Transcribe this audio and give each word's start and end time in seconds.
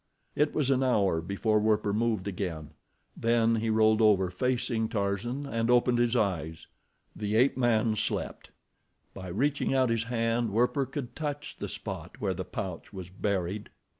It 0.35 0.55
was 0.55 0.71
an 0.71 0.81
hour 0.81 1.21
before 1.21 1.59
Werper 1.59 1.93
moved 1.93 2.27
again, 2.27 2.71
then 3.15 3.57
he 3.57 3.69
rolled 3.69 4.01
over 4.01 4.31
facing 4.31 4.89
Tarzan 4.89 5.45
and 5.45 5.69
opened 5.69 5.99
his 5.99 6.15
eyes. 6.15 6.65
The 7.15 7.35
ape 7.35 7.55
man 7.55 7.95
slept. 7.95 8.49
By 9.13 9.27
reaching 9.27 9.75
out 9.75 9.91
his 9.91 10.05
hand 10.05 10.49
Werper 10.49 10.87
could 10.87 11.15
touch 11.15 11.55
the 11.57 11.69
spot 11.69 12.19
where 12.19 12.33
the 12.33 12.43
pouch 12.43 12.91
was 12.91 13.09
buried. 13.11 13.69